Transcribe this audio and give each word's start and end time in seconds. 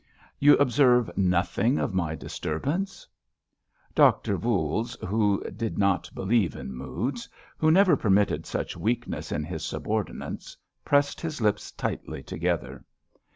"You 0.39 0.57
observe 0.57 1.15
nothing 1.15 1.77
of 1.77 1.93
my 1.93 2.15
disturbance!" 2.15 3.05
Doctor 3.93 4.35
Voules, 4.35 4.97
who 5.07 5.43
did 5.51 5.77
not 5.77 6.09
believe 6.15 6.55
in 6.55 6.73
moods, 6.73 7.29
who 7.55 7.69
never 7.69 7.95
permitted 7.95 8.47
such 8.47 8.75
weakness 8.75 9.31
in 9.31 9.43
his 9.43 9.63
subordinates, 9.63 10.57
pressed 10.83 11.21
his 11.21 11.39
lips 11.39 11.71
tightly 11.71 12.23
together. 12.23 12.83